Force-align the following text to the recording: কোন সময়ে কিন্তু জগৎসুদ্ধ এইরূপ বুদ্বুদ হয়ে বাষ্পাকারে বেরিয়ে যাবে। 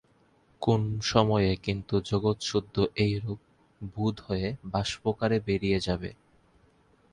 কোন 0.61 0.81
সময়ে 1.03 1.51
কিন্তু 1.65 1.95
জগৎসুদ্ধ 2.09 2.75
এইরূপ 2.97 3.39
বুদ্বুদ 3.81 4.15
হয়ে 4.27 4.47
বাষ্পাকারে 4.65 5.37
বেরিয়ে 5.47 5.79
যাবে। 5.87 6.09